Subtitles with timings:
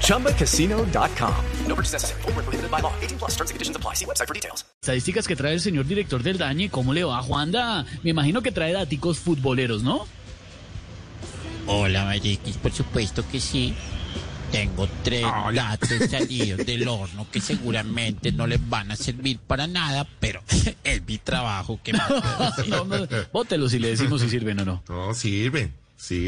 [0.00, 1.34] ChumbaCasino.com.
[1.66, 2.22] No purchase necessary.
[2.22, 2.92] Full prohibited by law.
[3.02, 3.94] 18 plus terms and conditions apply.
[3.94, 4.64] See website for details.
[4.82, 7.84] Estadísticas que trae el señor director del Dañe, ¿cómo le va, Juanda?
[8.02, 10.06] Me imagino que trae daticos futboleros, ¿no?
[11.66, 13.74] Hola, Mariquis, por supuesto que sí.
[14.52, 20.06] Tengo tres datos salidos del horno que seguramente no les van a servir para nada,
[20.20, 20.42] pero
[20.84, 21.98] es mi trabajo que me
[22.68, 24.82] No, no, bótelo si le decimos si sirven o no.
[24.88, 25.74] No, sirven,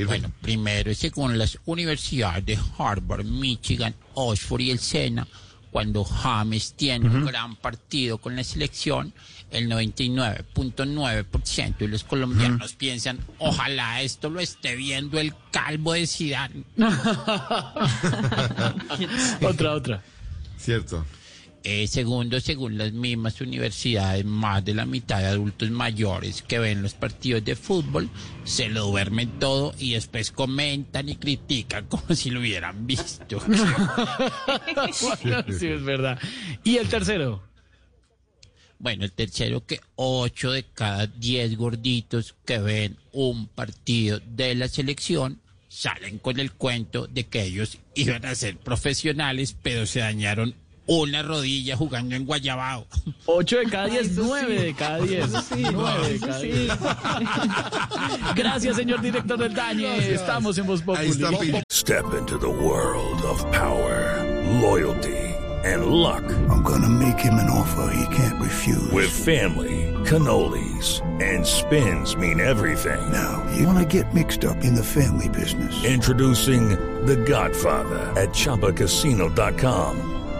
[0.06, 5.26] Bueno, primero, según las universidades de Harvard, Michigan, Oxford y el SENA,
[5.70, 9.12] cuando James tiene un gran partido con la selección,
[9.50, 16.64] el 99.9% de los colombianos piensan, ojalá esto lo esté viendo el calvo de Zidane.
[19.42, 20.02] otra, otra.
[20.56, 21.04] Cierto.
[21.68, 26.80] Eh, segundo, según las mismas universidades, más de la mitad de adultos mayores que ven
[26.80, 28.08] los partidos de fútbol
[28.44, 33.40] se lo duermen todo y después comentan y critican como si lo hubieran visto.
[34.92, 36.20] sí, es verdad.
[36.62, 37.42] ¿Y el tercero?
[38.78, 44.68] Bueno, el tercero que 8 de cada 10 gorditos que ven un partido de la
[44.68, 50.54] selección salen con el cuento de que ellos iban a ser profesionales, pero se dañaron
[50.86, 52.86] una rodilla jugando en Guayabao.
[53.26, 55.26] 8 de cada 10, 9 de cada 10.
[55.72, 56.72] 9 de cada 10.
[58.36, 59.98] Gracias, señor director del Dañe.
[60.12, 61.60] Estamos en Voz Populi.
[61.70, 64.22] Step into the world of power,
[64.60, 65.16] loyalty,
[65.64, 66.22] and luck.
[66.48, 68.90] I'm gonna make him an offer he can't refuse.
[68.92, 73.00] With family, cannolis, and spins mean everything.
[73.12, 75.84] now, you wanna get mixed up in the family business.
[75.84, 76.70] Introducing
[77.06, 80.12] The Godfather at ChumbaCasino.com.